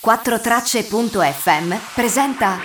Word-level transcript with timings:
4Tracce.fm 0.00 1.74
presenta. 1.92 2.58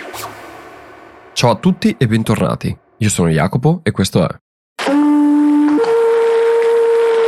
Ciao 1.33 1.50
a 1.50 1.56
tutti 1.56 1.96
e 1.98 2.06
bentornati. 2.06 2.78
Io 2.98 3.09
sono 3.09 3.29
Jacopo 3.29 3.79
e 3.82 3.90
questo 3.90 4.20
è. 4.24 4.29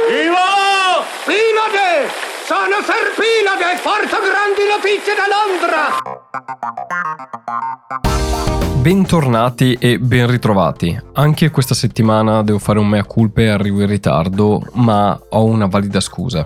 Ivo! 0.08 0.46
Pinade! 1.26 2.12
Sono 2.46 2.84
Serpinade 2.86 3.74
e 3.74 3.80
porto 3.82 4.18
grandi 4.22 4.68
notizie 4.70 5.16
da 5.16 5.26
Londra! 5.34 5.82
Bentornati 8.76 9.74
e 9.74 9.98
ben 9.98 10.30
ritrovati. 10.30 10.96
Anche 11.14 11.50
questa 11.50 11.74
settimana 11.74 12.44
devo 12.44 12.60
fare 12.60 12.78
un 12.78 12.88
mea 12.88 13.06
culpa 13.06 13.42
e 13.42 13.50
arrivo 13.50 13.82
in 13.82 13.88
ritardo, 13.88 14.62
ma 14.74 15.20
ho 15.30 15.46
una 15.46 15.66
valida 15.66 16.00
scusa. 16.00 16.46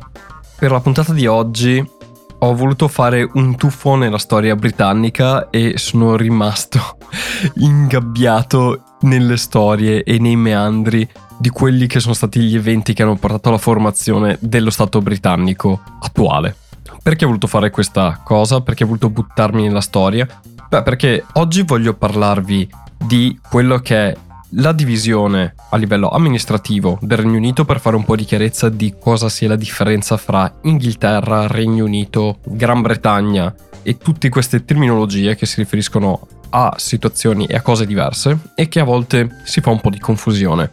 Per 0.58 0.72
la 0.72 0.80
puntata 0.80 1.12
di 1.12 1.28
oggi 1.28 1.98
ho 2.42 2.56
voluto 2.56 2.88
fare 2.88 3.30
un 3.34 3.56
tuffo 3.56 3.96
nella 3.96 4.18
storia 4.18 4.56
britannica 4.56 5.50
e 5.50 5.74
sono 5.78 6.16
rimasto 6.16 6.98
ingabbiato 7.56 8.84
nelle 9.02 9.38
storie 9.38 10.04
e 10.04 10.20
nei 10.20 10.36
meandri 10.36 11.08
di 11.38 11.50
quelli 11.50 11.88
che 11.88 12.00
sono 12.00 12.14
stati 12.14 12.40
gli 12.42 12.56
eventi 12.56 12.94
che 12.94 13.04
hanno 13.04 13.16
portato 13.16 13.50
alla 13.50 13.58
formazione 13.58 14.38
dello 14.42 14.70
Stato 14.70 15.02
britannico 15.02 15.82
attuale. 16.02 16.56
Perché 17.02 17.24
ho 17.24 17.28
voluto 17.28 17.48
fare 17.48 17.70
questa 17.70 18.20
cosa? 18.24 18.62
Perché 18.62 18.84
ho 18.84 18.88
voluto 18.88 19.10
buttarmi 19.10 19.64
nella 19.64 19.82
storia? 19.82 20.28
Beh, 20.68 20.84
perché 20.84 21.26
oggi 21.34 21.64
voglio 21.64 21.94
parlarvi 21.94 22.70
di 23.06 23.40
quello 23.50 23.80
che 23.80 24.10
è 24.10 24.18
la 24.54 24.72
divisione 24.72 25.54
a 25.70 25.78
livello 25.78 26.10
amministrativo 26.10 26.98
del 27.02 27.20
Regno 27.20 27.38
Unito 27.38 27.66
per 27.66 27.80
fare 27.80 27.96
un 27.96 28.04
po' 28.04 28.16
di 28.16 28.26
chiarezza 28.26 28.70
di 28.70 28.96
cosa 29.00 29.30
sia 29.30 29.50
la 29.50 29.56
differenza 29.56 30.18
fra 30.18 30.52
Inghilterra, 30.64 31.48
Regno 31.48 31.86
Unito, 31.86 32.40
Gran 32.46 32.82
Bretagna 32.82 33.54
e 33.84 33.98
tutte 33.98 34.30
queste 34.30 34.66
terminologie 34.66 35.36
che 35.36 35.46
si 35.46 35.58
riferiscono 35.58 36.28
a 36.52 36.74
situazioni 36.78 37.46
e 37.46 37.56
a 37.56 37.62
cose 37.62 37.86
diverse 37.86 38.38
e 38.56 38.68
che 38.68 38.80
a 38.80 38.84
volte 38.84 39.42
si 39.44 39.62
fa 39.62 39.70
un 39.70 39.80
po' 39.82 39.92
di 39.92 40.00
confusione. 40.00 40.72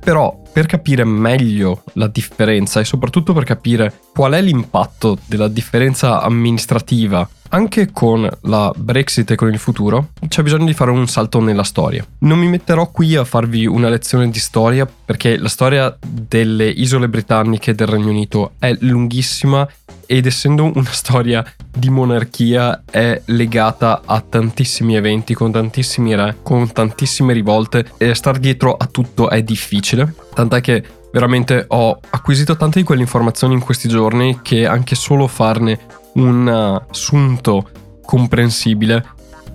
Però 0.00 0.42
per 0.52 0.66
capire 0.66 1.04
meglio 1.04 1.84
la 1.94 2.08
differenza 2.08 2.80
e 2.80 2.84
soprattutto 2.84 3.32
per 3.32 3.44
capire 3.44 4.00
qual 4.12 4.32
è 4.32 4.42
l'impatto 4.42 5.16
della 5.26 5.48
differenza 5.48 6.20
amministrativa 6.20 7.26
anche 7.52 7.90
con 7.92 8.28
la 8.42 8.72
Brexit 8.74 9.30
e 9.30 9.34
con 9.34 9.48
il 9.48 9.58
futuro 9.58 10.08
c'è 10.28 10.42
bisogno 10.42 10.64
di 10.64 10.74
fare 10.74 10.90
un 10.90 11.06
salto 11.06 11.40
nella 11.40 11.62
storia. 11.62 12.04
Non 12.20 12.38
mi 12.38 12.48
metterò 12.48 12.90
qui 12.90 13.14
a 13.14 13.24
farvi 13.24 13.66
una 13.66 13.88
lezione 13.88 14.30
di 14.30 14.38
storia 14.38 14.86
perché 14.86 15.36
la 15.36 15.48
storia 15.48 15.96
delle 16.00 16.68
isole 16.68 17.08
britanniche 17.08 17.74
del 17.74 17.88
Regno 17.88 18.08
Unito 18.08 18.52
è 18.58 18.74
lunghissima 18.80 19.68
ed 20.06 20.26
essendo 20.26 20.64
una 20.74 20.92
storia 20.92 21.44
di 21.70 21.90
monarchia 21.90 22.82
è 22.90 23.20
legata 23.26 24.02
a 24.04 24.20
tantissimi 24.20 24.96
eventi, 24.96 25.34
con 25.34 25.52
tantissimi 25.52 26.14
re, 26.14 26.38
con 26.42 26.70
tantissime 26.72 27.32
rivolte 27.32 27.92
e 27.98 28.14
star 28.14 28.38
dietro 28.38 28.74
a 28.76 28.86
tutto 28.86 29.28
è 29.28 29.42
difficile. 29.42 30.14
Tant'è 30.34 30.60
che 30.60 30.82
veramente 31.12 31.64
ho 31.68 31.98
acquisito 32.10 32.56
tante 32.56 32.78
di 32.78 32.84
quelle 32.84 33.02
informazioni 33.02 33.54
in 33.54 33.60
questi 33.60 33.88
giorni 33.88 34.40
che 34.42 34.66
anche 34.66 34.94
solo 34.94 35.26
farne 35.26 36.00
un 36.14 36.48
assunto 36.88 37.68
comprensibile, 38.04 39.04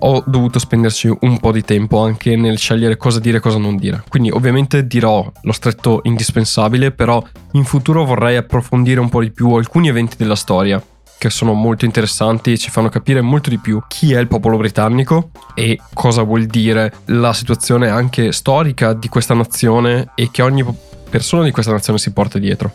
ho 0.00 0.22
dovuto 0.26 0.58
spenderci 0.58 1.12
un 1.20 1.38
po' 1.38 1.52
di 1.52 1.62
tempo 1.62 2.00
anche 2.00 2.36
nel 2.36 2.58
scegliere 2.58 2.96
cosa 2.96 3.18
dire 3.18 3.38
e 3.38 3.40
cosa 3.40 3.58
non 3.58 3.76
dire. 3.76 4.02
Quindi 4.08 4.30
ovviamente 4.30 4.86
dirò 4.86 5.30
lo 5.42 5.52
stretto 5.52 6.00
indispensabile, 6.04 6.92
però 6.92 7.22
in 7.52 7.64
futuro 7.64 8.04
vorrei 8.04 8.36
approfondire 8.36 9.00
un 9.00 9.08
po' 9.08 9.20
di 9.20 9.30
più 9.30 9.52
alcuni 9.54 9.88
eventi 9.88 10.16
della 10.16 10.36
storia 10.36 10.82
che 11.18 11.30
sono 11.30 11.52
molto 11.52 11.84
interessanti 11.84 12.52
e 12.52 12.58
ci 12.58 12.70
fanno 12.70 12.88
capire 12.88 13.20
molto 13.20 13.50
di 13.50 13.58
più 13.58 13.82
chi 13.88 14.12
è 14.12 14.20
il 14.20 14.28
popolo 14.28 14.56
britannico 14.56 15.30
e 15.52 15.80
cosa 15.92 16.22
vuol 16.22 16.46
dire 16.46 16.92
la 17.06 17.32
situazione 17.32 17.88
anche 17.88 18.30
storica 18.30 18.92
di 18.92 19.08
questa 19.08 19.34
nazione 19.34 20.12
e 20.14 20.28
che 20.30 20.42
ogni 20.42 20.64
persona 21.10 21.42
di 21.42 21.50
questa 21.50 21.72
nazione 21.72 21.98
si 21.98 22.12
porta 22.12 22.38
dietro. 22.38 22.72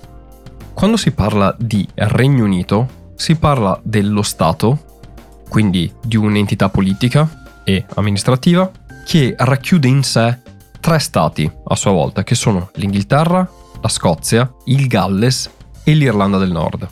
Quando 0.73 0.97
si 0.97 1.11
parla 1.11 1.55
di 1.57 1.87
Regno 1.93 2.43
Unito, 2.43 3.01
si 3.23 3.35
parla 3.35 3.79
dello 3.81 4.21
Stato, 4.21 4.99
quindi 5.47 5.89
di 6.03 6.17
un'entità 6.17 6.67
politica 6.67 7.61
e 7.63 7.85
amministrativa, 7.93 8.69
che 9.05 9.33
racchiude 9.37 9.87
in 9.87 10.03
sé 10.03 10.39
tre 10.81 10.99
stati 10.99 11.49
a 11.67 11.75
sua 11.77 11.91
volta, 11.91 12.25
che 12.25 12.35
sono 12.35 12.69
l'Inghilterra, 12.73 13.49
la 13.81 13.87
Scozia, 13.87 14.53
il 14.65 14.87
Galles 14.87 15.49
e 15.85 15.93
l'Irlanda 15.93 16.37
del 16.37 16.51
Nord. 16.51 16.85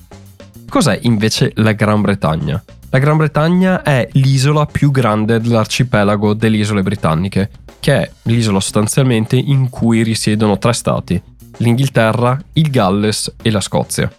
Cos'è 0.70 1.00
invece 1.02 1.52
la 1.56 1.74
Gran 1.74 2.00
Bretagna? 2.00 2.64
La 2.92 3.00
Gran 3.00 3.18
Bretagna 3.18 3.82
è 3.82 4.08
l'isola 4.14 4.66
più 4.66 4.90
grande 4.90 5.42
dell'arcipelago 5.42 6.34
delle 6.34 6.56
isole 6.56 6.82
britanniche, 6.82 7.50
che 7.82 8.04
è 8.04 8.12
l'isola 8.22 8.62
sostanzialmente 8.62 9.36
in 9.36 9.70
cui 9.70 10.02
risiedono 10.02 10.58
tre 10.58 10.72
stati, 10.72 11.22
l'Inghilterra, 11.58 12.42
il 12.54 12.70
Galles 12.70 13.36
e 13.42 13.52
la 13.52 13.60
Scozia. 13.60 14.10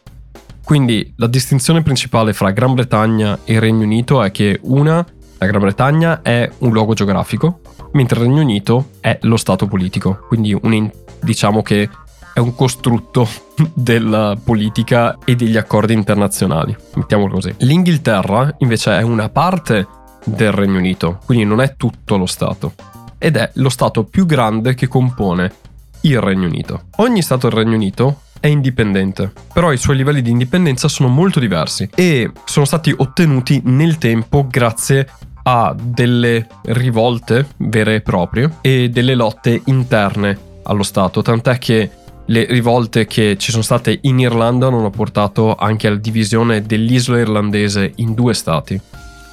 Quindi 0.72 1.12
la 1.16 1.26
distinzione 1.26 1.82
principale 1.82 2.32
fra 2.32 2.50
Gran 2.50 2.72
Bretagna 2.72 3.40
e 3.44 3.60
Regno 3.60 3.84
Unito 3.84 4.22
è 4.22 4.30
che 4.30 4.58
una, 4.62 5.04
la 5.36 5.46
Gran 5.46 5.60
Bretagna 5.60 6.22
è 6.22 6.50
un 6.60 6.72
luogo 6.72 6.94
geografico, 6.94 7.60
mentre 7.92 8.18
il 8.18 8.24
Regno 8.24 8.40
Unito 8.40 8.92
è 9.00 9.18
lo 9.20 9.36
stato 9.36 9.66
politico, 9.66 10.24
quindi 10.28 10.58
un, 10.58 10.90
diciamo 11.20 11.60
che 11.60 11.90
è 12.32 12.38
un 12.38 12.54
costrutto 12.54 13.28
della 13.74 14.34
politica 14.42 15.18
e 15.26 15.36
degli 15.36 15.58
accordi 15.58 15.92
internazionali, 15.92 16.74
mettiamolo 16.94 17.34
così. 17.34 17.54
L'Inghilterra 17.58 18.54
invece 18.60 18.98
è 18.98 19.02
una 19.02 19.28
parte 19.28 19.86
del 20.24 20.52
Regno 20.52 20.78
Unito, 20.78 21.18
quindi 21.26 21.44
non 21.44 21.60
è 21.60 21.76
tutto 21.76 22.16
lo 22.16 22.24
Stato, 22.24 22.72
ed 23.18 23.36
è 23.36 23.50
lo 23.56 23.68
Stato 23.68 24.04
più 24.04 24.24
grande 24.24 24.72
che 24.72 24.88
compone 24.88 25.52
il 26.00 26.18
Regno 26.18 26.46
Unito. 26.46 26.84
Ogni 26.96 27.20
Stato 27.20 27.50
del 27.50 27.58
Regno 27.58 27.74
Unito 27.74 28.20
è 28.42 28.48
indipendente, 28.48 29.32
però 29.52 29.70
i 29.70 29.76
suoi 29.76 29.94
livelli 29.94 30.20
di 30.20 30.30
indipendenza 30.30 30.88
sono 30.88 31.08
molto 31.08 31.38
diversi 31.38 31.88
e 31.94 32.28
sono 32.44 32.66
stati 32.66 32.92
ottenuti 32.94 33.62
nel 33.66 33.98
tempo 33.98 34.48
grazie 34.48 35.08
a 35.44 35.72
delle 35.80 36.48
rivolte 36.64 37.46
vere 37.58 37.94
e 37.94 38.00
proprie 38.00 38.56
e 38.60 38.90
delle 38.90 39.14
lotte 39.14 39.62
interne 39.66 40.36
allo 40.64 40.82
Stato, 40.82 41.22
tant'è 41.22 41.56
che 41.58 41.90
le 42.26 42.46
rivolte 42.46 43.06
che 43.06 43.36
ci 43.38 43.52
sono 43.52 43.62
state 43.62 44.00
in 44.02 44.18
Irlanda 44.18 44.66
hanno 44.66 44.90
portato 44.90 45.54
anche 45.54 45.86
alla 45.86 45.96
divisione 45.96 46.62
dell'isola 46.62 47.20
irlandese 47.20 47.92
in 47.96 48.12
due 48.12 48.34
stati, 48.34 48.80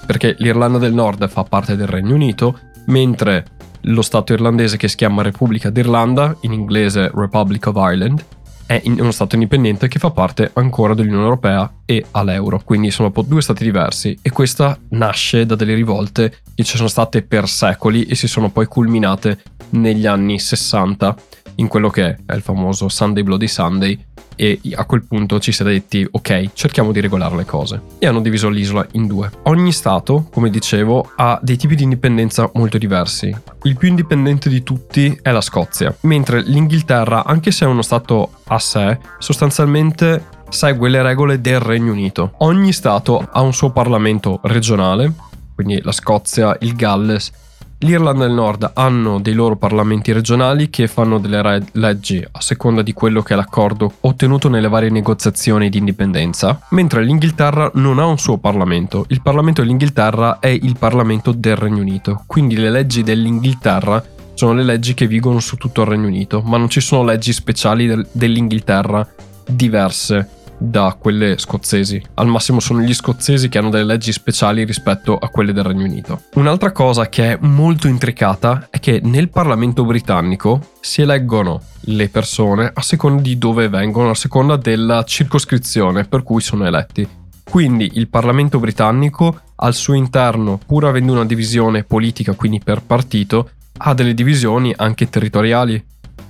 perché 0.06 0.36
l'Irlanda 0.38 0.78
del 0.78 0.94
Nord 0.94 1.28
fa 1.30 1.44
parte 1.46 1.76
del 1.76 1.88
Regno 1.88 2.14
Unito, 2.14 2.60
mentre 2.86 3.58
lo 3.84 4.04
Stato 4.04 4.34
irlandese 4.34 4.78
che 4.78 4.88
si 4.88 4.98
chiama 4.98 5.24
Repubblica 5.24 5.72
d'Irlanda, 5.72 6.36
in 6.42 6.54
inglese 6.54 7.10
Republic 7.12 7.66
of 7.66 7.76
Ireland, 7.76 8.24
è 8.70 8.84
uno 8.86 9.10
Stato 9.10 9.34
indipendente 9.34 9.88
che 9.88 9.98
fa 9.98 10.12
parte 10.12 10.52
ancora 10.54 10.94
dell'Unione 10.94 11.24
Europea 11.24 11.74
e 11.86 12.06
all'euro, 12.12 12.62
quindi 12.64 12.92
sono 12.92 13.12
due 13.26 13.42
Stati 13.42 13.64
diversi. 13.64 14.16
E 14.22 14.30
questa 14.30 14.78
nasce 14.90 15.48
da 15.48 15.56
delle 15.56 15.74
rivolte 15.74 16.42
che 16.54 16.64
ci 16.64 16.78
sono 16.78 16.88
state 16.88 17.24
per 17.24 17.50
secoli 17.50 18.04
e 18.04 18.14
si 18.14 18.28
sono 18.28 18.52
poi 18.52 18.68
culminate 18.68 19.42
negli 19.72 20.06
anni 20.06 20.38
60 20.38 21.16
in 21.56 21.68
quello 21.68 21.90
che 21.90 22.18
è 22.24 22.34
il 22.36 22.42
famoso 22.44 22.90
Sunday 22.90 23.24
Bloody 23.24 23.48
Sunday 23.48 24.06
e 24.40 24.62
a 24.74 24.86
quel 24.86 25.04
punto 25.04 25.38
ci 25.42 25.52
si 25.52 25.64
è 25.64 25.66
detti 25.66 26.08
ok 26.10 26.52
cerchiamo 26.54 26.94
di 26.94 27.02
regolare 27.02 27.36
le 27.36 27.44
cose. 27.44 27.82
E 28.00 28.08
hanno 28.08 28.22
diviso 28.22 28.48
l'isola 28.48 28.88
in 28.94 29.06
due. 29.06 29.30
Ogni 29.44 29.74
stato 29.74 30.28
come 30.32 30.50
dicevo 30.50 31.12
ha 31.18 31.38
dei 31.42 31.58
tipi 31.58 31.76
di 31.76 31.84
indipendenza 31.84 32.50
molto 32.54 32.78
diversi. 32.78 33.36
Il 33.64 33.76
più 33.76 33.90
indipendente 33.90 34.48
di 34.48 34.64
tutti 34.64 35.20
è 35.22 35.32
la 35.32 35.42
Scozia 35.42 35.94
mentre 36.02 36.42
l'Inghilterra 36.42 37.26
anche 37.26 37.52
se 37.52 37.66
è 37.66 37.68
uno 37.68 37.82
stato 37.82 38.32
a 38.46 38.60
sé 38.60 38.98
sostanzialmente 39.18 40.38
segue 40.48 40.88
le 40.88 41.02
regole 41.02 41.42
del 41.42 41.60
Regno 41.60 41.92
Unito. 41.92 42.32
Ogni 42.38 42.72
stato 42.72 43.28
ha 43.30 43.42
un 43.42 43.54
suo 43.54 43.72
parlamento 43.72 44.40
regionale 44.44 45.28
quindi 45.54 45.82
la 45.82 45.92
Scozia 45.92 46.56
il 46.62 46.74
Galles 46.74 47.34
L'Irlanda 47.82 48.26
del 48.26 48.34
Nord 48.34 48.72
hanno 48.74 49.22
dei 49.22 49.34
loro 49.34 49.56
parlamenti 49.56 50.12
regionali 50.12 50.70
che 50.70 50.88
fanno 50.88 51.18
delle 51.18 51.66
leggi 51.74 52.22
a 52.30 52.42
seconda 52.42 52.82
di 52.82 52.92
quello 52.92 53.22
che 53.22 53.34
è 53.34 53.38
l'accordo 53.38 53.94
ottenuto 54.02 54.50
nelle 54.50 54.68
varie 54.68 54.90
negoziazioni 54.90 55.70
di 55.70 55.78
indipendenza, 55.78 56.60
mentre 56.72 57.04
l'Inghilterra 57.04 57.72
non 57.76 58.00
ha 58.00 58.06
un 58.06 58.18
suo 58.18 58.38
Parlamento. 58.38 59.06
Il 59.08 59.22
Parlamento 59.22 59.62
dell'Inghilterra 59.62 60.40
è 60.40 60.48
il 60.48 60.76
Parlamento 60.78 61.32
del 61.32 61.56
Regno 61.56 61.80
Unito, 61.80 62.24
quindi 62.26 62.58
le 62.58 62.70
leggi 62.70 63.02
dell'Inghilterra 63.02 64.04
sono 64.34 64.54
le 64.54 64.64
leggi 64.64 64.94
che 64.94 65.08
vigono 65.08 65.40
su 65.40 65.56
tutto 65.56 65.84
il 65.84 65.88
Regno 65.88 66.08
Unito, 66.08 66.42
ma 66.42 66.58
non 66.58 66.68
ci 66.70 66.82
sono 66.82 67.06
leggi 67.06 67.32
speciali 67.32 67.88
del- 67.88 68.06
dell'Inghilterra 68.12 69.08
diverse 69.46 70.39
da 70.60 70.96
quelle 71.00 71.38
scozzesi. 71.38 72.02
Al 72.16 72.28
massimo 72.28 72.60
sono 72.60 72.82
gli 72.82 72.94
scozzesi 72.94 73.50
che 73.50 73.58
hanno 73.58 73.70
delle 73.70 73.86
leggi 73.86 74.12
speciali 74.12 74.66
rispetto 74.66 75.18
a 75.18 75.30
quelle 75.30 75.54
del 75.54 75.64
Regno 75.64 75.86
Unito. 75.86 76.24
Un'altra 76.36 76.72
cosa 76.72 77.08
che 77.10 77.34
è 77.34 77.38
molto 77.42 77.88
intricata 77.88 78.68
è 78.70 78.80
che 78.80 79.00
nel 79.04 79.30
Parlamento 79.30 79.86
britannico 79.86 80.74
si 80.82 81.02
eleggono 81.02 81.62
le 81.82 82.10
persone 82.10 82.70
a 82.72 82.82
seconda 82.82 83.22
di 83.22 83.38
dove 83.38 83.70
vengono, 83.70 84.12
a 84.12 84.16
seconda 84.16 84.58
della 84.58 85.04
circoscrizione 85.04 86.04
per 86.04 86.24
cui 86.24 86.42
sono 86.42 86.66
eletti. 86.66 87.08
Quindi 87.50 87.92
il 87.96 88.10
Parlamento 88.10 88.60
britannico 88.60 89.40
al 89.56 89.74
suo 89.74 89.96
interno, 89.96 90.60
pur 90.64 90.86
avendo 90.86 91.14
una 91.14 91.26
divisione 91.26 91.84
politica, 91.84 92.34
quindi 92.34 92.62
per 92.64 92.84
partito, 92.84 93.50
ha 93.78 93.94
delle 93.94 94.14
divisioni 94.14 94.74
anche 94.76 95.10
territoriali, 95.10 95.84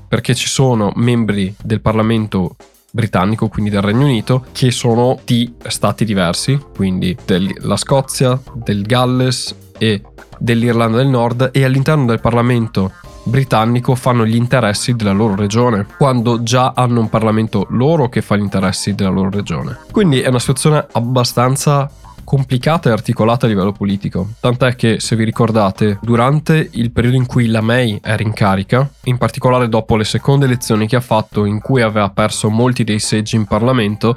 perché 0.07 0.33
ci 0.33 0.47
sono 0.47 0.91
membri 0.95 1.53
del 1.61 1.81
Parlamento 1.81 2.55
britannico, 2.91 3.47
quindi 3.47 3.69
del 3.69 3.81
Regno 3.81 4.06
Unito, 4.06 4.45
che 4.51 4.71
sono 4.71 5.19
di 5.24 5.53
stati 5.68 6.06
diversi, 6.06 6.59
quindi 6.75 7.15
della 7.25 7.77
Scozia, 7.77 8.39
del 8.53 8.83
Galles 8.83 9.56
e 9.77 10.01
dell'Irlanda 10.38 10.97
del 10.97 11.07
Nord 11.07 11.50
e 11.53 11.63
all'interno 11.63 12.06
del 12.06 12.19
Parlamento 12.19 12.91
britannico 13.24 13.95
fanno 13.95 14.25
gli 14.25 14.36
interessi 14.36 14.95
della 14.95 15.12
loro 15.12 15.36
regione, 15.36 15.86
quando 15.97 16.41
già 16.44 16.74
hanno 16.75 17.01
un 17.01 17.09
Parlamento 17.09 17.68
loro 17.69 18.09
che 18.09 18.21
fa 18.21 18.36
gli 18.36 18.41
interessi 18.41 18.95
della 18.95 19.09
loro 19.09 19.30
regione. 19.30 19.77
Quindi 19.91 20.21
è 20.21 20.27
una 20.27 20.39
situazione 20.39 20.86
abbastanza 20.91 21.89
complicata 22.29 22.89
e 22.89 22.91
articolata 22.91 23.47
a 23.47 23.49
livello 23.49 23.71
politico, 23.71 24.33
tant'è 24.39 24.75
che 24.75 24.99
se 24.99 25.15
vi 25.15 25.23
ricordate, 25.23 25.97
durante 25.99 26.69
il 26.73 26.91
periodo 26.91 27.17
in 27.17 27.25
cui 27.25 27.47
la 27.47 27.61
May 27.61 27.99
era 28.03 28.21
in 28.21 28.33
carica, 28.33 28.87
in 29.05 29.17
particolare 29.17 29.67
dopo 29.67 29.95
le 29.95 30.03
seconde 30.03 30.45
elezioni 30.45 30.85
che 30.85 30.95
ha 30.95 31.01
fatto 31.01 31.45
in 31.45 31.59
cui 31.59 31.81
aveva 31.81 32.11
perso 32.11 32.51
molti 32.51 32.83
dei 32.83 32.99
seggi 32.99 33.35
in 33.35 33.45
Parlamento, 33.45 34.15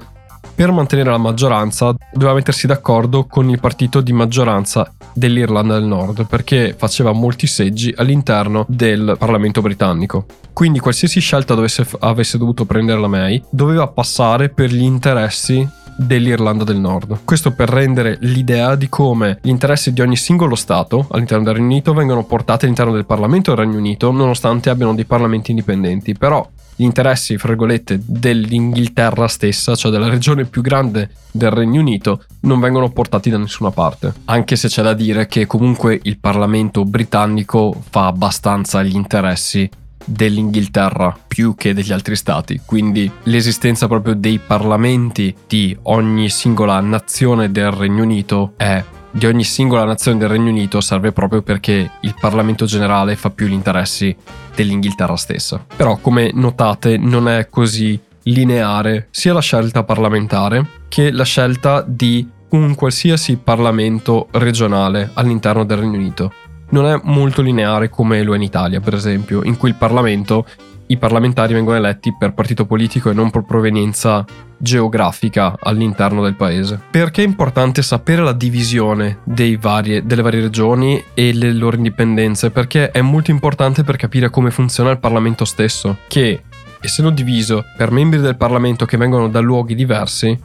per 0.55 0.71
mantenere 0.73 1.09
la 1.09 1.17
maggioranza 1.17 1.95
doveva 2.13 2.35
mettersi 2.35 2.67
d'accordo 2.67 3.25
con 3.25 3.49
il 3.49 3.59
partito 3.59 4.03
di 4.03 4.13
maggioranza 4.13 4.93
dell'Irlanda 5.15 5.79
del 5.79 5.85
Nord 5.85 6.27
perché 6.27 6.75
faceva 6.77 7.13
molti 7.13 7.47
seggi 7.47 7.95
all'interno 7.97 8.67
del 8.69 9.17
Parlamento 9.19 9.63
britannico. 9.63 10.27
Quindi 10.53 10.81
qualsiasi 10.81 11.21
scelta 11.21 11.55
dovesse, 11.55 11.87
avesse 12.01 12.37
dovuto 12.37 12.67
prendere 12.67 13.01
la 13.01 13.09
May 13.09 13.43
doveva 13.49 13.87
passare 13.87 14.51
per 14.51 14.71
gli 14.71 14.83
interessi 14.83 15.67
dell'Irlanda 15.97 16.65
del 16.65 16.79
Nord. 16.79 17.21
Questo 17.25 17.53
per 17.53 17.69
rendere 17.69 18.17
l'idea 18.21 18.75
di 18.75 18.89
come 18.89 19.39
gli 19.43 19.49
interessi 19.49 19.93
di 19.93 20.01
ogni 20.01 20.17
singolo 20.17 20.55
Stato 20.55 21.07
all'interno 21.11 21.45
del 21.45 21.55
Regno 21.55 21.67
Unito 21.67 21.95
vengono 21.95 22.25
portati 22.25 22.65
all'interno 22.65 22.93
del 22.93 23.07
Parlamento 23.07 23.55
del 23.55 23.65
Regno 23.65 23.79
Unito 23.79 24.11
nonostante 24.11 24.71
abbiano 24.71 24.95
dei 24.95 25.05
parlamenti 25.05 25.51
indipendenti. 25.51 26.15
Però 26.15 26.47
gli 26.75 26.85
interessi, 26.85 27.37
fra 27.37 27.49
virgolette, 27.49 28.01
dell'Inghilterra 28.03 29.29
stessa, 29.29 29.75
cioè 29.75 29.91
della 29.91 30.09
regione 30.09 30.45
più 30.45 30.63
grande 30.63 31.11
del 31.31 31.51
Regno 31.51 31.81
Unito, 31.81 32.25
non 32.41 32.61
vengono 32.61 32.91
portati 32.91 33.31
da 33.31 33.39
nessuna 33.39 33.71
parte. 33.71 34.13
Anche 34.25 34.57
se 34.57 34.69
c'è 34.69 34.83
da 34.83 34.95
dire 34.95 35.27
che 35.27 35.47
comunque 35.47 36.01
il 36.03 36.19
Parlamento 36.19 36.85
britannico 36.85 37.75
fa 37.91 38.07
abbastanza 38.07 38.83
gli 38.83 38.95
interessi 38.95 39.69
dell'Inghilterra 40.05 41.17
più 41.27 41.55
che 41.55 41.75
degli 41.75 41.93
altri 41.93 42.17
stati, 42.17 42.61
quindi 42.65 43.11
l'esistenza 43.25 43.87
proprio 43.89 44.15
dei 44.15 44.39
parlamenti 44.39 45.35
di 45.47 45.77
ogni 45.83 46.29
singola 46.29 46.81
nazione 46.81 47.51
del 47.51 47.71
Regno 47.71 48.03
Unito 48.03 48.53
è 48.57 48.83
di 49.15 49.27
ogni 49.27 49.45
singola 49.45 49.85
nazione 49.85 50.19
del 50.19 50.29
Regno 50.29 50.51
Unito 50.51 50.81
serve 50.81 51.13
proprio 51.13 51.43
perché 51.43 51.91
il 52.01 52.15
Parlamento 52.19 52.65
generale 52.65 53.15
fa 53.15 53.31
più 53.31 53.47
gli 53.47 53.53
interessi 53.53 54.17
dell'Inghilterra 54.55 55.17
stessa. 55.17 55.65
Però 55.77 55.99
come 55.99 56.31
notate 56.33 56.97
non 56.97 57.29
è 57.29 57.49
così 57.51 58.01
lineare 58.25 59.09
sia 59.11 59.33
la 59.33 59.41
scelta 59.41 59.85
parlamentare 59.85 60.67
che 60.89 61.11
la 61.11 61.25
scelta 61.25 61.85
di 61.87 62.27
un 62.51 62.75
qualsiasi 62.75 63.37
Parlamento 63.37 64.29
regionale 64.33 65.11
all'interno 65.15 65.65
del 65.65 65.79
Regno 65.79 65.99
Unito 65.99 66.33
non 66.73 66.87
è 66.87 67.01
molto 67.05 67.43
lineare 67.43 67.89
come 67.89 68.23
lo 68.23 68.35
è 68.35 68.37
in 68.37 68.43
Italia, 68.43 68.81
per 68.81 68.95
esempio, 68.95 69.43
in 69.45 69.57
cui 69.57 69.69
il 69.69 69.75
Parlamento, 69.75 70.47
i 70.87 70.97
parlamentari 70.97 71.55
vengono 71.55 71.77
eletti 71.77 72.15
per 72.19 72.35
partito 72.35 72.67
politico 72.67 73.11
e 73.11 73.15
non 73.15 73.31
per 73.31 73.45
provenienza 73.45 74.25
geografica 74.57 75.57
all'interno 75.59 76.23
del 76.23 76.35
paese. 76.35 76.81
Perché 76.91 77.23
è 77.23 77.27
importante 77.27 77.83
sapere 77.83 78.23
la 78.23 78.33
divisione 78.33 79.19
varie, 79.59 80.05
delle 80.05 80.23
varie 80.23 80.41
regioni 80.41 81.03
e 81.15 81.33
le 81.33 81.53
loro 81.53 81.77
indipendenze? 81.77 82.51
Perché 82.51 82.91
è 82.91 83.01
molto 83.01 83.31
importante 83.31 83.85
per 83.85 83.97
capire 83.97 84.31
come 84.31 84.51
funziona 84.51 84.91
il 84.91 84.99
Parlamento 84.99 85.45
stesso, 85.45 85.99
che 86.09 86.43
essendo 86.81 87.11
diviso 87.11 87.65
per 87.77 87.91
membri 87.91 88.21
del 88.21 88.37
Parlamento 88.37 88.87
che 88.87 88.97
vengono 88.97 89.29
da 89.29 89.41
luoghi 89.41 89.75
diversi, 89.75 90.39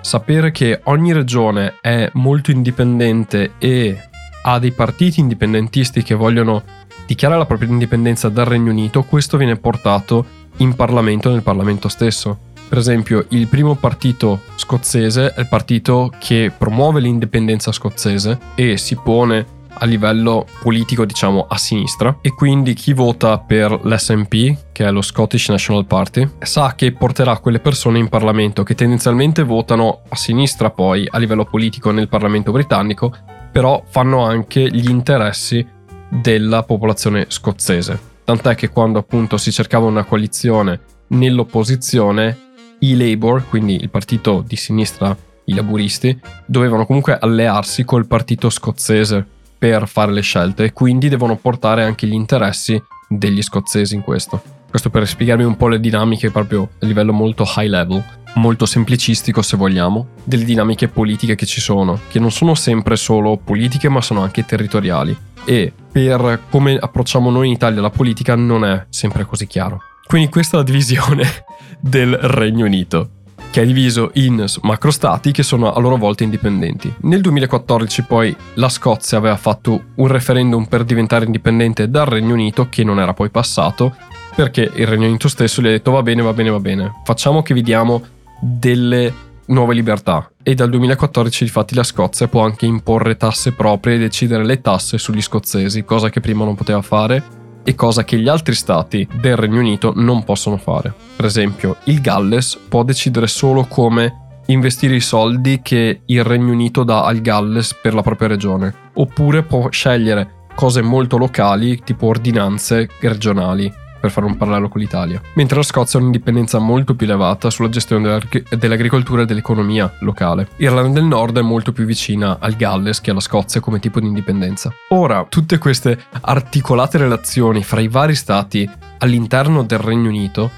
sapere 0.00 0.50
che 0.52 0.80
ogni 0.84 1.12
regione 1.12 1.74
è 1.80 2.08
molto 2.14 2.50
indipendente 2.50 3.52
e 3.58 4.10
ha 4.42 4.58
dei 4.58 4.72
partiti 4.72 5.20
indipendentisti 5.20 6.02
che 6.02 6.14
vogliono 6.14 6.62
dichiarare 7.06 7.40
la 7.40 7.46
propria 7.46 7.68
indipendenza 7.68 8.28
dal 8.28 8.46
Regno 8.46 8.70
Unito, 8.70 9.02
questo 9.02 9.36
viene 9.36 9.56
portato 9.56 10.24
in 10.58 10.74
Parlamento 10.74 11.30
nel 11.30 11.42
Parlamento 11.42 11.88
stesso. 11.88 12.38
Per 12.68 12.78
esempio, 12.78 13.26
il 13.30 13.48
primo 13.48 13.74
partito 13.74 14.40
scozzese 14.54 15.34
è 15.34 15.40
il 15.40 15.48
partito 15.48 16.10
che 16.18 16.50
promuove 16.56 17.00
l'indipendenza 17.00 17.70
scozzese 17.70 18.38
e 18.54 18.78
si 18.78 18.96
pone 18.96 19.60
a 19.74 19.84
livello 19.84 20.46
politico, 20.60 21.04
diciamo, 21.04 21.46
a 21.48 21.58
sinistra. 21.58 22.16
E 22.22 22.30
quindi 22.30 22.72
chi 22.74 22.92
vota 22.92 23.38
per 23.38 23.78
l'SNP, 23.82 24.72
che 24.72 24.86
è 24.86 24.90
lo 24.90 25.02
Scottish 25.02 25.48
National 25.48 25.84
Party, 25.84 26.26
sa 26.38 26.74
che 26.74 26.92
porterà 26.92 27.38
quelle 27.38 27.58
persone 27.58 27.98
in 27.98 28.08
Parlamento 28.08 28.62
che 28.62 28.74
tendenzialmente 28.74 29.42
votano 29.42 30.02
a 30.08 30.16
sinistra 30.16 30.70
poi 30.70 31.06
a 31.10 31.18
livello 31.18 31.44
politico 31.44 31.90
nel 31.90 32.08
Parlamento 32.08 32.52
britannico 32.52 33.14
però 33.52 33.84
fanno 33.86 34.24
anche 34.24 34.68
gli 34.68 34.88
interessi 34.88 35.64
della 36.08 36.62
popolazione 36.62 37.26
scozzese. 37.28 38.10
Tant'è 38.24 38.54
che 38.54 38.70
quando 38.70 38.98
appunto 38.98 39.36
si 39.36 39.52
cercava 39.52 39.86
una 39.86 40.04
coalizione 40.04 40.80
nell'opposizione, 41.08 42.50
i 42.78 42.96
Labour, 42.96 43.46
quindi 43.48 43.76
il 43.76 43.90
partito 43.90 44.42
di 44.46 44.56
sinistra, 44.56 45.16
i 45.44 45.54
laburisti, 45.54 46.18
dovevano 46.46 46.86
comunque 46.86 47.18
allearsi 47.18 47.84
col 47.84 48.06
partito 48.06 48.48
scozzese 48.48 49.24
per 49.58 49.86
fare 49.86 50.12
le 50.12 50.22
scelte 50.22 50.64
e 50.64 50.72
quindi 50.72 51.08
devono 51.08 51.36
portare 51.36 51.84
anche 51.84 52.06
gli 52.06 52.14
interessi 52.14 52.82
degli 53.08 53.42
scozzesi 53.42 53.94
in 53.94 54.02
questo. 54.02 54.42
Questo 54.68 54.88
per 54.90 55.06
spiegarvi 55.06 55.44
un 55.44 55.56
po' 55.56 55.68
le 55.68 55.78
dinamiche 55.78 56.30
proprio 56.30 56.70
a 56.80 56.86
livello 56.86 57.12
molto 57.12 57.44
high 57.56 57.68
level 57.68 58.02
molto 58.34 58.66
semplicistico 58.66 59.42
se 59.42 59.56
vogliamo, 59.56 60.08
delle 60.24 60.44
dinamiche 60.44 60.88
politiche 60.88 61.34
che 61.34 61.46
ci 61.46 61.60
sono, 61.60 62.00
che 62.08 62.18
non 62.18 62.30
sono 62.30 62.54
sempre 62.54 62.96
solo 62.96 63.36
politiche 63.36 63.88
ma 63.88 64.00
sono 64.00 64.22
anche 64.22 64.44
territoriali 64.44 65.16
e 65.44 65.72
per 65.90 66.42
come 66.50 66.76
approcciamo 66.76 67.30
noi 67.30 67.48
in 67.48 67.54
Italia 67.54 67.80
la 67.80 67.90
politica 67.90 68.34
non 68.34 68.64
è 68.64 68.86
sempre 68.88 69.24
così 69.24 69.46
chiaro. 69.46 69.80
Quindi 70.06 70.30
questa 70.30 70.56
è 70.56 70.58
la 70.60 70.64
divisione 70.64 71.24
del 71.80 72.14
Regno 72.14 72.66
Unito 72.66 73.10
che 73.50 73.60
è 73.60 73.66
diviso 73.66 74.10
in 74.14 74.46
macrostati 74.62 75.30
che 75.30 75.42
sono 75.42 75.74
a 75.74 75.78
loro 75.78 75.98
volta 75.98 76.24
indipendenti. 76.24 76.92
Nel 77.00 77.20
2014 77.20 78.02
poi 78.04 78.34
la 78.54 78.70
Scozia 78.70 79.18
aveva 79.18 79.36
fatto 79.36 79.88
un 79.96 80.06
referendum 80.06 80.64
per 80.64 80.84
diventare 80.84 81.26
indipendente 81.26 81.90
dal 81.90 82.06
Regno 82.06 82.32
Unito 82.32 82.70
che 82.70 82.82
non 82.82 82.98
era 82.98 83.12
poi 83.12 83.28
passato 83.28 83.94
perché 84.34 84.70
il 84.74 84.86
Regno 84.86 85.06
Unito 85.06 85.28
stesso 85.28 85.60
gli 85.60 85.66
ha 85.66 85.70
detto 85.70 85.90
va 85.90 86.02
bene, 86.02 86.22
va 86.22 86.32
bene, 86.32 86.48
va 86.48 86.60
bene, 86.60 87.02
facciamo 87.04 87.42
che 87.42 87.52
vi 87.52 87.60
diamo 87.60 88.02
delle 88.44 89.14
nuove 89.46 89.74
libertà 89.74 90.28
e 90.42 90.54
dal 90.54 90.68
2014 90.70 91.44
infatti 91.44 91.74
la 91.76 91.84
Scozia 91.84 92.26
può 92.26 92.42
anche 92.42 92.66
imporre 92.66 93.16
tasse 93.16 93.52
proprie 93.52 93.94
e 93.94 93.98
decidere 93.98 94.44
le 94.44 94.60
tasse 94.60 94.98
sugli 94.98 95.22
scozzesi, 95.22 95.84
cosa 95.84 96.10
che 96.10 96.20
prima 96.20 96.44
non 96.44 96.56
poteva 96.56 96.82
fare 96.82 97.40
e 97.62 97.74
cosa 97.76 98.02
che 98.02 98.18
gli 98.18 98.26
altri 98.26 98.54
stati 98.54 99.06
del 99.20 99.36
Regno 99.36 99.60
Unito 99.60 99.92
non 99.94 100.24
possono 100.24 100.56
fare. 100.56 100.92
Per 101.14 101.24
esempio, 101.24 101.76
il 101.84 102.00
Galles 102.00 102.58
può 102.68 102.82
decidere 102.82 103.28
solo 103.28 103.66
come 103.66 104.40
investire 104.46 104.96
i 104.96 105.00
soldi 105.00 105.60
che 105.62 106.00
il 106.04 106.24
Regno 106.24 106.50
Unito 106.50 106.82
dà 106.82 107.04
al 107.04 107.20
Galles 107.20 107.78
per 107.80 107.94
la 107.94 108.02
propria 108.02 108.26
regione, 108.26 108.74
oppure 108.94 109.44
può 109.44 109.68
scegliere 109.70 110.40
cose 110.56 110.82
molto 110.82 111.16
locali, 111.16 111.80
tipo 111.84 112.06
ordinanze 112.06 112.88
regionali 113.00 113.72
per 114.02 114.10
fare 114.10 114.26
un 114.26 114.36
parallelo 114.36 114.68
con 114.68 114.80
l'Italia. 114.80 115.22
Mentre 115.34 115.58
la 115.58 115.62
Scozia 115.62 115.98
ha 115.98 116.02
un'indipendenza 116.02 116.58
molto 116.58 116.96
più 116.96 117.06
elevata 117.06 117.50
sulla 117.50 117.68
gestione 117.68 118.18
dell'agricoltura 118.50 119.22
e 119.22 119.26
dell'economia 119.26 119.94
locale. 120.00 120.48
Irlanda 120.56 120.98
del 120.98 121.08
Nord 121.08 121.38
è 121.38 121.42
molto 121.42 121.70
più 121.70 121.84
vicina 121.84 122.38
al 122.40 122.54
Galles 122.54 123.00
che 123.00 123.12
alla 123.12 123.20
Scozia 123.20 123.60
come 123.60 123.78
tipo 123.78 124.00
di 124.00 124.08
indipendenza. 124.08 124.72
Ora, 124.88 125.24
tutte 125.28 125.58
queste 125.58 125.96
articolate 126.20 126.98
relazioni 126.98 127.62
fra 127.62 127.80
i 127.80 127.86
vari 127.86 128.16
stati 128.16 128.68
all'interno 128.98 129.62
del 129.62 129.78
Regno 129.78 130.08
Unito 130.08 130.50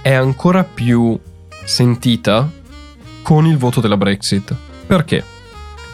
è 0.00 0.14
ancora 0.14 0.64
più 0.64 1.18
sentita 1.64 2.48
con 3.20 3.44
il 3.44 3.58
voto 3.58 3.82
della 3.82 3.98
Brexit. 3.98 4.54
Perché? 4.86 5.22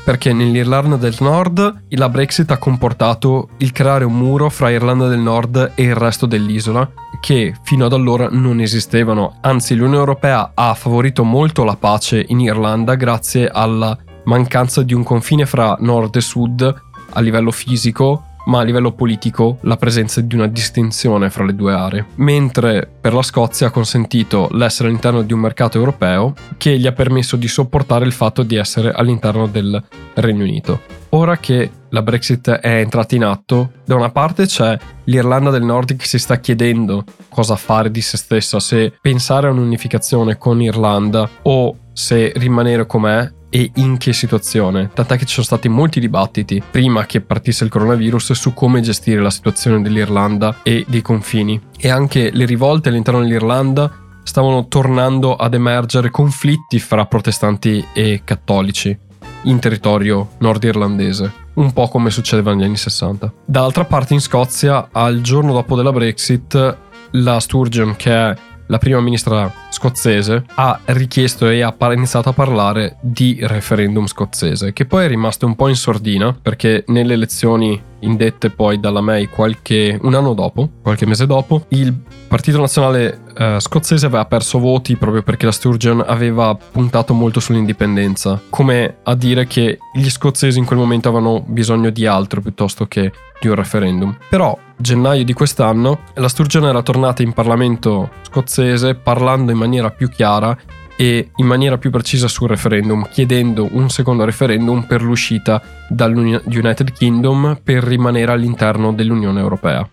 Perché 0.05 0.33
nell'Irlanda 0.33 0.97
del 0.97 1.17
Nord 1.21 1.85
la 1.91 2.09
Brexit 2.09 2.51
ha 2.51 2.59
comportato 2.59 3.51
il 3.59 3.73
creare 3.73 4.05
un 4.05 4.17
muro 4.17 4.49
fra 4.51 4.71
Irlanda 4.71 5.07
del 5.09 5.21
Nord 5.21 5.73
e 5.75 5.83
il 5.83 5.95
resto 5.95 6.27
dell'isola 6.27 6.89
che 7.21 7.55
fino 7.63 7.85
ad 7.85 7.93
allora 7.93 8.29
non 8.31 8.61
esistevano. 8.61 9.39
Anzi, 9.43 9.75
l'Unione 9.75 9.99
Europea 9.99 10.53
ha 10.55 10.75
favorito 10.75 11.23
molto 11.23 11.63
la 11.63 11.77
pace 11.77 12.25
in 12.29 12.41
Irlanda 12.41 12.97
grazie 12.97 13.49
alla 13.49 13.97
mancanza 14.25 14.83
di 14.83 14.95
un 14.95 15.03
confine 15.03 15.47
fra 15.47 15.77
nord 15.81 16.17
e 16.17 16.21
sud 16.21 16.83
a 17.15 17.21
livello 17.21 17.51
fisico 17.51 18.25
ma 18.47 18.61
a 18.61 18.63
livello 18.63 18.93
politico 18.93 19.59
la 19.63 19.77
presenza 19.77 20.21
di 20.21 20.35
una 20.35 20.47
distinzione 20.47 21.31
fra 21.31 21.45
le 21.45 21.55
due 21.55 21.73
aree, 21.73 22.07
mentre 22.17 22.89
per 23.01 23.15
la 23.15 23.23
Scozia 23.23 23.69
ha 23.69 23.71
consentito 23.71 24.49
l'essere 24.53 24.89
all'interno 24.89 25.23
di 25.23 25.33
un 25.33 25.41
mercato 25.41 25.79
europeo 25.79 26.35
che 26.57 26.79
gli 26.79 26.87
ha 26.87 26.93
permesso 26.93 27.37
di 27.37 27.49
sopportare 27.49 28.05
il 28.05 28.13
fatto 28.13 28.43
di 28.43 28.57
essere 28.57 28.91
all'interno 28.93 29.47
del 29.47 29.83
Regno 30.15 30.43
Unito. 30.43 31.01
Ora 31.11 31.37
che 31.37 31.71
la 31.91 32.03
Brexit 32.03 32.51
è 32.51 32.79
entrata 32.79 33.15
in 33.15 33.25
atto, 33.25 33.73
da 33.85 33.95
una 33.95 34.11
parte 34.11 34.47
c'è 34.47 34.79
l'Irlanda 35.05 35.51
del 35.51 35.63
Nord 35.63 35.95
che 35.97 36.07
si 36.07 36.19
sta 36.19 36.41
chiedendo 36.41 37.05
cosa 37.29 37.55
fare 37.57 37.91
di 37.91 38.01
se 38.01 38.17
stessa, 38.17 38.59
se 38.61 38.95
pensare 38.99 39.49
a 39.49 39.51
un'unificazione 39.51 40.39
con 40.39 40.63
Irlanda 40.63 41.29
o 41.43 41.77
se 41.93 42.33
rimanere 42.37 42.87
com'è 42.87 43.31
e 43.55 43.71
in 43.75 43.99
che 43.99 44.15
situazione, 44.15 44.89
tant'è 44.95 45.19
che 45.19 45.27
ci 45.27 45.35
sono 45.35 45.45
stati 45.45 45.69
molti 45.69 46.01
dibattiti 46.01 46.63
prima 46.71 47.05
che 47.05 47.21
partisse 47.21 47.65
il 47.65 47.71
coronavirus 47.71 48.33
su 48.33 48.55
come 48.55 48.81
gestire 48.81 49.21
la 49.21 49.29
situazione 49.29 49.83
dell'Irlanda 49.83 50.61
e 50.63 50.87
dei 50.89 51.03
confini. 51.03 51.61
E 51.77 51.91
anche 51.91 52.31
le 52.33 52.47
rivolte 52.47 52.89
all'interno 52.89 53.21
dell'Irlanda 53.21 53.93
stavano 54.23 54.69
tornando 54.69 55.37
ad 55.37 55.53
emergere 55.53 56.09
conflitti 56.11 56.79
fra 56.79 57.05
protestanti 57.05 57.85
e 57.93 58.23
cattolici 58.25 58.99
in 59.43 59.59
territorio 59.59 60.31
nordirlandese, 60.39 61.33
un 61.55 61.75
po' 61.75 61.89
come 61.89 62.09
succedeva 62.09 62.55
negli 62.55 62.65
anni 62.65 62.77
60. 62.79 63.33
Dall'altra 63.45 63.85
parte 63.85 64.15
in 64.15 64.21
Scozia, 64.21 64.89
al 64.91 65.21
giorno 65.21 65.53
dopo 65.53 65.77
della 65.77 65.93
Brexit, 65.93 66.79
la 67.11 67.39
Sturgeon, 67.39 67.97
che 67.97 68.13
è 68.15 68.37
la 68.67 68.79
prima 68.79 69.01
ministra 69.01 69.53
scozzese 69.71 70.45
ha 70.55 70.81
richiesto 70.87 71.49
e 71.49 71.63
ha 71.63 71.75
iniziato 71.93 72.29
a 72.29 72.33
parlare 72.33 72.97
di 73.01 73.39
referendum 73.43 74.07
scozzese, 74.07 74.73
che 74.73 74.87
poi 74.87 75.05
è 75.05 75.09
rimasto 75.09 75.47
un 75.47 75.57
po' 75.57 75.69
in 75.69 75.77
sordina 75.77 76.37
perché 76.41 76.85
nelle 76.89 77.15
elezioni 77.15 77.81
indette 78.01 78.51
poi 78.51 78.81
dalla 78.81 79.01
May 79.01 79.27
qualche 79.27 79.99
un 80.01 80.15
anno 80.15 80.35
dopo, 80.35 80.69
qualche 80.83 81.07
mese 81.07 81.27
dopo, 81.27 81.67
il 81.69 81.95
Partito 82.29 82.59
Nazionale 82.59 83.21
eh, 83.37 83.57
scozzese 83.61 84.07
aveva 84.07 84.25
perso 84.25 84.59
voti 84.59 84.97
proprio 84.97 85.23
perché 85.23 85.47
la 85.47 85.53
Sturgeon 85.53 86.03
aveva 86.07 86.55
puntato 86.55 87.15
molto 87.15 87.41
sull'indipendenza, 87.41 88.41
come 88.49 88.97
a 89.03 89.15
dire 89.15 89.47
che 89.47 89.79
gli 89.93 90.09
scozzesi 90.09 90.59
in 90.59 90.65
quel 90.65 90.79
momento 90.79 91.09
avevano 91.09 91.45
bisogno 91.47 91.91
di 91.91 92.07
altro 92.07 92.41
piuttosto 92.41 92.87
che 92.87 93.13
di 93.43 93.49
un 93.49 93.57
referendum. 93.57 94.17
Però 94.29 94.57
gennaio 94.77 95.25
di 95.25 95.33
quest'anno 95.33 96.01
la 96.15 96.29
Sturgeon 96.29 96.67
era 96.67 96.83
tornata 96.83 97.23
in 97.23 97.33
Parlamento 97.33 98.11
scozzese 98.23 98.95
parlando 98.95 99.51
in 99.51 99.59
maniera 99.59 99.91
più 99.91 100.09
chiara 100.09 100.57
e 100.97 101.31
in 101.37 101.47
maniera 101.47 101.79
più 101.79 101.91
precisa 101.91 102.29
sul 102.29 102.49
referendum, 102.49 103.09
chiedendo 103.11 103.69
un 103.73 103.91
secondo 103.91 104.25
referendum 104.25 104.83
per 104.83 105.03
l'uscita 105.03 105.61
dall'United 105.89 106.93
Kingdom 106.93 107.59
per 107.63 107.83
rimanere 107.83 108.31
all'interno 108.31 108.93
dell'Unione 108.93 109.41
Europea. 109.41 109.89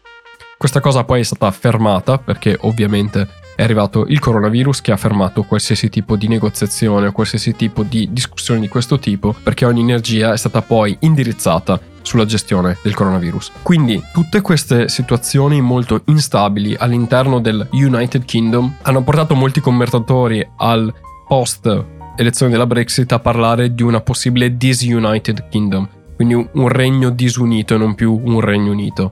Questa 0.58 0.82
cosa 0.82 1.04
poi 1.06 1.22
è 1.22 1.24
stata 1.24 1.50
fermata 1.52 2.18
perché 2.18 2.56
ovviamente 2.62 3.28
è 3.56 3.64
arrivato 3.64 4.06
il 4.08 4.20
coronavirus 4.20 4.82
che 4.82 4.92
ha 4.92 4.98
fermato 4.98 5.44
qualsiasi 5.44 5.90
tipo 5.90 6.16
di 6.16 6.28
negoziazione 6.28 7.08
o 7.08 7.12
qualsiasi 7.12 7.56
tipo 7.56 7.84
di 7.84 8.08
discussione 8.12 8.60
di 8.60 8.70
questo 8.70 9.00
tipo 9.00 9.36
perché 9.42 9.66
ogni 9.66 9.82
energia 9.82 10.32
è 10.32 10.38
stata 10.38 10.62
poi 10.62 10.96
indirizzata 11.02 11.80
sulla 12.02 12.26
gestione 12.26 12.78
del 12.82 12.94
coronavirus. 12.94 13.52
Quindi 13.62 14.02
tutte 14.14 14.42
queste 14.42 14.90
situazioni 14.90 15.62
molto 15.62 16.02
instabili 16.06 16.76
all'interno 16.78 17.40
del 17.40 17.68
United 17.72 18.26
Kingdom 18.26 18.78
hanno 18.82 19.04
portato 19.04 19.36
molti 19.36 19.60
commentatori 19.60 20.48
al 20.58 20.94
post 21.28 21.86
elezione 22.16 22.52
della 22.52 22.66
Brexit 22.66 23.12
a 23.14 23.20
parlare 23.20 23.74
di 23.74 23.82
una 23.82 24.02
possibile 24.02 24.58
disunited 24.58 25.48
kingdom, 25.50 25.88
quindi 26.16 26.34
un 26.34 26.68
regno 26.68 27.10
disunito 27.12 27.76
e 27.76 27.78
non 27.78 27.96
più 27.96 28.20
un 28.22 28.42
regno 28.42 28.72
unito. 28.72 29.12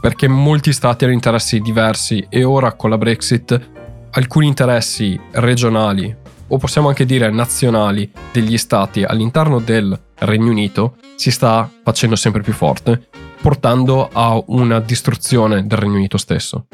Perché 0.00 0.26
molti 0.26 0.72
stati 0.72 1.04
hanno 1.04 1.12
interessi 1.12 1.60
diversi 1.60 2.26
e 2.28 2.42
ora 2.42 2.72
con 2.72 2.90
la 2.90 2.98
Brexit 2.98 3.68
alcuni 4.12 4.46
interessi 4.48 5.18
regionali 5.32 6.16
o 6.48 6.58
possiamo 6.58 6.88
anche 6.88 7.04
dire 7.04 7.30
nazionali 7.30 8.10
degli 8.32 8.58
stati 8.58 9.04
all'interno 9.04 9.60
del 9.60 9.98
Regno 10.20 10.50
Unito 10.50 10.96
si 11.16 11.30
sta 11.30 11.70
facendo 11.82 12.16
sempre 12.16 12.42
più 12.42 12.52
forte, 12.52 13.08
portando 13.40 14.08
a 14.12 14.40
una 14.46 14.80
distruzione 14.80 15.66
del 15.66 15.78
Regno 15.78 15.96
Unito 15.96 16.18
stesso. 16.18 16.66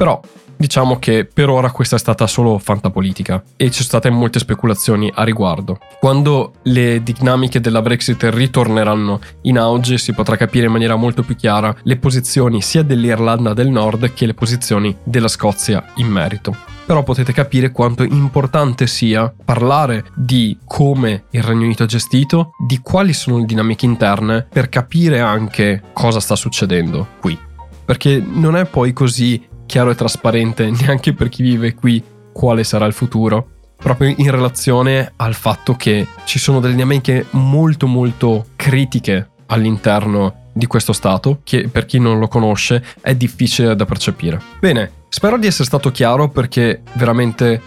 Però 0.00 0.18
diciamo 0.56 0.98
che 0.98 1.28
per 1.30 1.50
ora 1.50 1.70
questa 1.70 1.96
è 1.96 1.98
stata 1.98 2.26
solo 2.26 2.56
fantapolitica 2.56 3.42
e 3.54 3.66
ci 3.66 3.82
sono 3.82 3.88
state 3.88 4.08
molte 4.08 4.38
speculazioni 4.38 5.12
a 5.14 5.24
riguardo. 5.24 5.78
Quando 5.98 6.54
le 6.62 7.02
dinamiche 7.02 7.60
della 7.60 7.82
Brexit 7.82 8.26
ritorneranno 8.30 9.20
in 9.42 9.58
auge 9.58 9.98
si 9.98 10.14
potrà 10.14 10.36
capire 10.36 10.64
in 10.64 10.72
maniera 10.72 10.96
molto 10.96 11.22
più 11.22 11.36
chiara 11.36 11.76
le 11.82 11.98
posizioni 11.98 12.62
sia 12.62 12.82
dell'Irlanda 12.82 13.52
del 13.52 13.68
Nord 13.68 14.14
che 14.14 14.24
le 14.24 14.32
posizioni 14.32 14.96
della 15.04 15.28
Scozia 15.28 15.84
in 15.96 16.06
merito 16.06 16.56
però 16.86 17.02
potete 17.02 17.34
capire 17.34 17.70
quanto 17.70 18.02
importante 18.02 18.86
sia 18.86 19.30
parlare 19.44 20.06
di 20.14 20.58
come 20.64 21.24
il 21.30 21.42
Regno 21.42 21.64
Unito 21.64 21.84
è 21.84 21.86
gestito, 21.86 22.52
di 22.66 22.80
quali 22.82 23.12
sono 23.12 23.38
le 23.38 23.44
dinamiche 23.44 23.84
interne, 23.84 24.48
per 24.50 24.68
capire 24.68 25.20
anche 25.20 25.82
cosa 25.92 26.18
sta 26.18 26.34
succedendo 26.34 27.06
qui. 27.20 27.38
Perché 27.84 28.20
non 28.24 28.56
è 28.56 28.66
poi 28.66 28.92
così 28.92 29.40
chiaro 29.70 29.90
e 29.90 29.94
trasparente 29.94 30.68
neanche 30.82 31.14
per 31.14 31.28
chi 31.28 31.44
vive 31.44 31.74
qui 31.74 32.02
quale 32.32 32.64
sarà 32.64 32.86
il 32.86 32.92
futuro, 32.92 33.46
proprio 33.76 34.12
in 34.16 34.30
relazione 34.30 35.12
al 35.16 35.34
fatto 35.34 35.74
che 35.74 36.08
ci 36.24 36.40
sono 36.40 36.58
delle 36.58 36.74
dinamiche 36.74 37.26
molto 37.30 37.86
molto 37.86 38.46
critiche 38.56 39.30
all'interno 39.46 40.48
di 40.52 40.66
questo 40.66 40.92
stato, 40.92 41.40
che 41.44 41.68
per 41.68 41.86
chi 41.86 42.00
non 42.00 42.18
lo 42.18 42.26
conosce 42.26 42.84
è 43.00 43.14
difficile 43.14 43.76
da 43.76 43.84
percepire. 43.84 44.40
Bene, 44.58 44.90
spero 45.08 45.38
di 45.38 45.46
essere 45.46 45.64
stato 45.64 45.92
chiaro 45.92 46.28
perché 46.28 46.82
veramente 46.94 47.60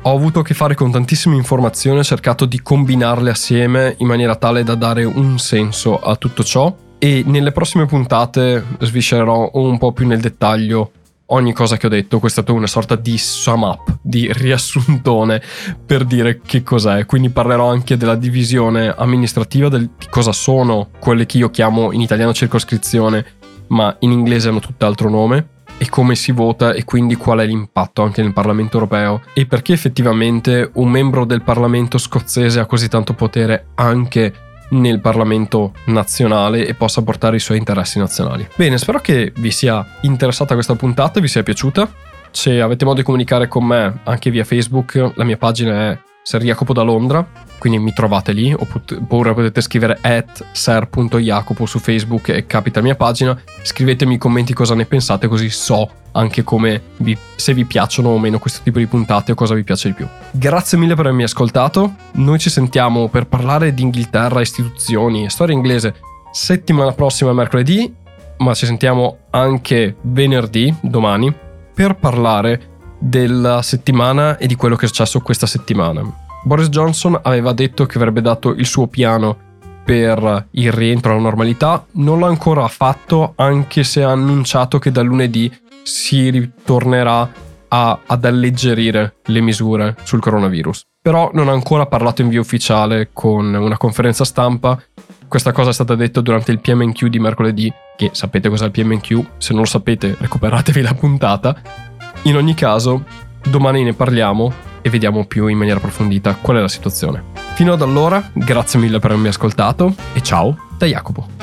ho 0.00 0.14
avuto 0.14 0.40
a 0.40 0.42
che 0.42 0.54
fare 0.54 0.74
con 0.74 0.90
tantissime 0.90 1.36
informazioni, 1.36 1.98
ho 1.98 2.04
cercato 2.04 2.46
di 2.46 2.62
combinarle 2.62 3.28
assieme 3.28 3.96
in 3.98 4.06
maniera 4.06 4.34
tale 4.34 4.64
da 4.64 4.74
dare 4.74 5.04
un 5.04 5.38
senso 5.38 5.98
a 5.98 6.16
tutto 6.16 6.42
ciò 6.42 6.74
e 6.98 7.22
nelle 7.26 7.52
prossime 7.52 7.84
puntate 7.84 8.64
sviscererò 8.78 9.50
un 9.54 9.76
po' 9.76 9.92
più 9.92 10.06
nel 10.06 10.20
dettaglio 10.20 10.92
ogni 11.30 11.52
cosa 11.52 11.76
che 11.76 11.86
ho 11.86 11.90
detto, 11.90 12.18
questa 12.18 12.44
è 12.44 12.50
una 12.50 12.66
sorta 12.66 12.96
di 12.96 13.18
sum 13.18 13.62
up, 13.62 13.98
di 14.02 14.30
riassuntone 14.32 15.42
per 15.84 16.04
dire 16.04 16.40
che 16.44 16.62
cos'è. 16.62 17.06
Quindi 17.06 17.30
parlerò 17.30 17.68
anche 17.68 17.96
della 17.96 18.14
divisione 18.14 18.94
amministrativa, 18.96 19.68
del, 19.68 19.90
di 19.98 20.06
cosa 20.08 20.32
sono 20.32 20.90
quelle 20.98 21.26
che 21.26 21.38
io 21.38 21.50
chiamo 21.50 21.92
in 21.92 22.00
italiano 22.00 22.32
circoscrizione, 22.32 23.24
ma 23.68 23.94
in 24.00 24.10
inglese 24.10 24.48
hanno 24.48 24.60
tutt'altro 24.60 25.08
nome, 25.08 25.58
e 25.82 25.88
come 25.88 26.14
si 26.14 26.30
vota 26.30 26.74
e 26.74 26.84
quindi 26.84 27.14
qual 27.14 27.38
è 27.38 27.46
l'impatto 27.46 28.02
anche 28.02 28.20
nel 28.20 28.34
Parlamento 28.34 28.76
europeo 28.76 29.22
e 29.32 29.46
perché 29.46 29.72
effettivamente 29.72 30.70
un 30.74 30.90
membro 30.90 31.24
del 31.24 31.42
Parlamento 31.42 31.96
scozzese 31.96 32.60
ha 32.60 32.66
così 32.66 32.88
tanto 32.88 33.14
potere 33.14 33.68
anche 33.76 34.49
nel 34.70 35.00
Parlamento 35.00 35.72
nazionale 35.86 36.66
e 36.66 36.74
possa 36.74 37.02
portare 37.02 37.36
i 37.36 37.40
suoi 37.40 37.58
interessi 37.58 37.98
nazionali. 37.98 38.46
Bene, 38.56 38.78
spero 38.78 39.00
che 39.00 39.32
vi 39.36 39.50
sia 39.50 39.84
interessata 40.02 40.54
questa 40.54 40.74
puntata 40.74 41.20
vi 41.20 41.28
sia 41.28 41.42
piaciuta. 41.42 41.88
Se 42.30 42.60
avete 42.60 42.84
modo 42.84 42.98
di 42.98 43.04
comunicare 43.04 43.48
con 43.48 43.64
me 43.64 44.00
anche 44.04 44.30
via 44.30 44.44
Facebook, 44.44 45.12
la 45.14 45.24
mia 45.24 45.36
pagina 45.36 45.90
è 45.90 45.98
Ser 46.22 46.42
Jacopo 46.42 46.72
da 46.72 46.82
Londra, 46.82 47.26
quindi 47.58 47.78
mi 47.78 47.92
trovate 47.92 48.32
lì, 48.32 48.52
oppure 48.52 49.34
potete 49.34 49.60
scrivere 49.60 49.98
at 50.00 50.44
ser.jacopo 50.52 51.66
su 51.66 51.78
Facebook 51.78 52.28
e 52.28 52.46
capita 52.46 52.80
la 52.80 52.86
mia 52.86 52.94
pagina, 52.94 53.40
scrivetemi 53.62 54.18
commenti 54.18 54.52
cosa 54.52 54.74
ne 54.74 54.84
pensate 54.84 55.28
così 55.28 55.48
so 55.50 55.90
anche 56.12 56.42
come 56.42 56.82
vi, 56.98 57.16
se 57.36 57.54
vi 57.54 57.64
piacciono 57.64 58.08
o 58.08 58.18
meno 58.18 58.38
questo 58.38 58.60
tipo 58.62 58.78
di 58.78 58.86
puntate 58.86 59.32
o 59.32 59.34
cosa 59.34 59.54
vi 59.54 59.64
piace 59.64 59.88
di 59.88 59.94
più. 59.94 60.06
Grazie 60.30 60.78
mille 60.78 60.94
per 60.94 61.06
avermi 61.06 61.22
ascoltato, 61.22 61.94
noi 62.12 62.38
ci 62.38 62.50
sentiamo 62.50 63.08
per 63.08 63.26
parlare 63.26 63.72
di 63.72 63.82
Inghilterra, 63.82 64.40
istituzioni 64.40 65.24
e 65.24 65.30
storia 65.30 65.54
inglese 65.54 65.94
settimana 66.32 66.92
prossima 66.92 67.32
mercoledì, 67.32 67.92
ma 68.38 68.54
ci 68.54 68.66
sentiamo 68.66 69.18
anche 69.30 69.96
venerdì, 70.02 70.74
domani, 70.80 71.32
per 71.74 71.96
parlare 71.96 72.68
della 73.00 73.62
settimana 73.62 74.36
e 74.36 74.46
di 74.46 74.54
quello 74.54 74.76
che 74.76 74.84
è 74.84 74.88
successo 74.88 75.20
questa 75.20 75.46
settimana. 75.46 76.02
Boris 76.42 76.68
Johnson 76.68 77.18
aveva 77.22 77.52
detto 77.52 77.86
che 77.86 77.98
avrebbe 77.98 78.20
dato 78.20 78.50
il 78.50 78.66
suo 78.66 78.86
piano 78.86 79.48
per 79.82 80.46
il 80.52 80.70
rientro 80.70 81.12
alla 81.12 81.20
normalità, 81.20 81.84
non 81.92 82.20
l'ha 82.20 82.26
ancora 82.26 82.68
fatto 82.68 83.32
anche 83.36 83.82
se 83.82 84.02
ha 84.02 84.10
annunciato 84.10 84.78
che 84.78 84.92
da 84.92 85.02
lunedì 85.02 85.52
si 85.82 86.30
ritornerà 86.30 87.28
a, 87.68 87.98
ad 88.06 88.24
alleggerire 88.24 89.16
le 89.24 89.40
misure 89.40 89.96
sul 90.02 90.20
coronavirus. 90.20 90.84
Però 91.02 91.30
non 91.32 91.48
ha 91.48 91.52
ancora 91.52 91.86
parlato 91.86 92.22
in 92.22 92.28
via 92.28 92.40
ufficiale 92.40 93.10
con 93.12 93.52
una 93.54 93.78
conferenza 93.78 94.24
stampa. 94.24 94.80
Questa 95.26 95.52
cosa 95.52 95.70
è 95.70 95.72
stata 95.72 95.94
detta 95.94 96.20
durante 96.20 96.52
il 96.52 96.60
PMQ 96.60 97.06
di 97.06 97.18
mercoledì, 97.18 97.72
che 97.96 98.10
sapete 98.12 98.48
cos'è 98.48 98.66
il 98.66 98.70
PMQ, 98.70 99.24
se 99.38 99.52
non 99.52 99.62
lo 99.62 99.68
sapete 99.68 100.16
recuperatevi 100.18 100.82
la 100.82 100.94
puntata 100.94 101.88
in 102.22 102.36
ogni 102.36 102.54
caso, 102.54 103.04
domani 103.48 103.82
ne 103.82 103.94
parliamo 103.94 104.52
e 104.82 104.90
vediamo 104.90 105.24
più 105.26 105.46
in 105.46 105.56
maniera 105.56 105.78
approfondita 105.78 106.36
qual 106.40 106.58
è 106.58 106.60
la 106.60 106.68
situazione. 106.68 107.24
Fino 107.54 107.72
ad 107.72 107.82
allora, 107.82 108.30
grazie 108.32 108.78
mille 108.78 108.98
per 108.98 109.10
avermi 109.10 109.28
ascoltato 109.28 109.94
e 110.12 110.22
ciao 110.22 110.56
da 110.76 110.86
Jacopo. 110.86 111.39